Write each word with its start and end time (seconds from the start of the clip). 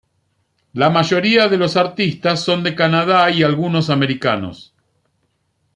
La 0.73 0.89
mayoría 0.89 1.47
de 1.47 1.59
los 1.59 1.77
artistas 1.77 2.39
son 2.41 2.63
de 2.63 2.73
Canadá 2.73 3.29
y 3.29 3.43
algunos 3.43 3.91
americanos. 3.91 4.73